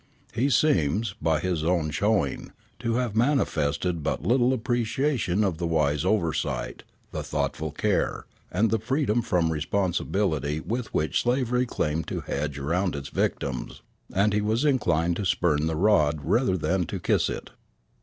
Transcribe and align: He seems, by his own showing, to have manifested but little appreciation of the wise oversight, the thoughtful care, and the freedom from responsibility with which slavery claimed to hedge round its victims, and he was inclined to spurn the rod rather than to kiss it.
He 0.33 0.49
seems, 0.49 1.13
by 1.21 1.39
his 1.39 1.63
own 1.63 1.91
showing, 1.91 2.53
to 2.79 2.95
have 2.95 3.15
manifested 3.15 4.01
but 4.01 4.23
little 4.25 4.51
appreciation 4.51 5.43
of 5.43 5.59
the 5.59 5.67
wise 5.67 6.03
oversight, 6.03 6.81
the 7.11 7.21
thoughtful 7.21 7.69
care, 7.71 8.25
and 8.51 8.71
the 8.71 8.79
freedom 8.79 9.21
from 9.21 9.51
responsibility 9.51 10.59
with 10.59 10.91
which 10.91 11.21
slavery 11.21 11.67
claimed 11.67 12.07
to 12.07 12.21
hedge 12.21 12.57
round 12.57 12.95
its 12.95 13.09
victims, 13.09 13.83
and 14.11 14.33
he 14.33 14.41
was 14.41 14.65
inclined 14.65 15.17
to 15.17 15.25
spurn 15.27 15.67
the 15.67 15.75
rod 15.75 16.21
rather 16.23 16.57
than 16.57 16.87
to 16.87 16.99
kiss 16.99 17.29
it. 17.29 17.51